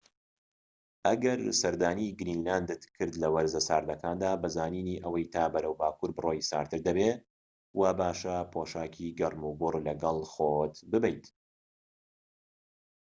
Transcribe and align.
ئەگەر 1.07 1.39
سەردانی 1.61 2.07
گرینلاندت 2.19 2.83
کرد 2.95 3.13
لە 3.23 3.29
وەرزە 3.33 3.61
ساردەکاندا 3.67 4.31
بە 4.41 4.47
زانینی 4.55 5.01
ئەوەی 5.03 5.31
تا 5.33 5.43
بەرەو 5.53 5.77
باكوور 5.81 6.11
بڕۆیت، 6.15 6.49
ساردتر 6.51 6.81
دەبێت 6.87 7.21
وا 7.79 7.91
باشە 7.99 8.37
پۆشاکی 8.53 9.15
گەرموگوڕ 9.19 9.73
لەگەڵ 9.87 10.17
خۆت 10.33 10.75
ببەیت 10.91 11.25